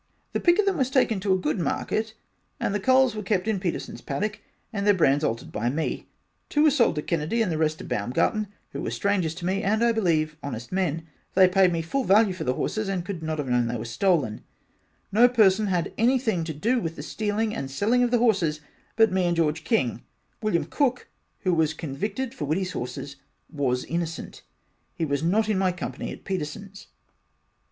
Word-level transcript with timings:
the 0.33 0.39
pick 0.39 0.57
of 0.57 0.65
them 0.65 0.77
was 0.77 0.89
taken 0.89 1.19
to 1.19 1.31
a 1.31 1.37
good 1.37 1.59
market 1.59 2.15
and 2.59 2.73
the 2.73 2.79
culls 2.79 3.13
were 3.13 3.21
kept 3.21 3.47
in 3.47 3.59
Petersons 3.59 4.01
paddock 4.01 4.39
and 4.73 4.87
their 4.87 4.95
brands 4.95 5.23
altered 5.23 5.51
by 5.51 5.69
me 5.69 6.07
two 6.49 6.63
was 6.63 6.75
sold 6.75 6.95
to 6.95 7.03
Kennedy 7.03 7.39
and 7.39 7.51
the 7.51 7.57
rest 7.59 7.77
to 7.77 7.83
Baumgarten 7.83 8.47
who 8.71 8.81
were 8.81 8.89
strangers 8.89 9.35
to 9.35 9.45
me 9.45 9.61
and 9.61 9.83
I 9.83 9.91
believe 9.91 10.37
honest 10.41 10.71
men. 10.71 11.05
They 11.35 11.47
paid 11.47 11.71
me 11.71 11.83
full 11.83 12.03
value 12.03 12.33
for 12.33 12.43
the 12.45 12.55
horses 12.55 12.89
and 12.89 13.05
could 13.05 13.21
not 13.21 13.37
have 13.37 13.47
known 13.47 13.67
they 13.67 13.77
were 13.77 13.85
stolen. 13.85 14.41
no 15.11 15.29
person 15.29 15.67
had 15.67 15.93
anything 15.99 16.43
to 16.45 16.53
do 16.55 16.79
with 16.79 16.95
the 16.95 17.03
stealing 17.03 17.53
and 17.53 17.69
selling 17.69 18.01
of 18.01 18.09
the 18.09 18.17
horses 18.17 18.59
but 18.95 19.11
me 19.11 19.25
and 19.25 19.35
George 19.35 19.63
King. 19.63 20.01
William 20.41 20.65
Cooke 20.65 21.09
who 21.41 21.53
was 21.53 21.75
convicted 21.75 22.33
for 22.33 22.45
Whittys 22.47 22.71
horses 22.71 23.17
was 23.51 23.85
innocent 23.85 24.41
he 24.95 25.05
was 25.05 25.21
not 25.21 25.47
in 25.47 25.59
my 25.59 25.71
company 25.71 26.11
at 26.11 26.23
Petersons. 26.23 26.87